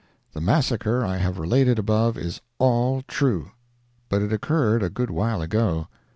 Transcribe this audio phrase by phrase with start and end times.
[0.33, 3.51] The massacre I have related above is all true,
[4.09, 5.89] but it occurred a good while ago.